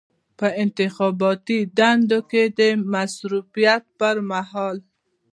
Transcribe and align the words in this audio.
په 0.39 0.47
انتخاباتي 0.63 1.59
دندو 1.77 2.19
کې 2.31 2.43
د 2.57 2.61
مصروفیت 2.93 3.83
پر 3.99 4.15
مهال. 4.29 4.77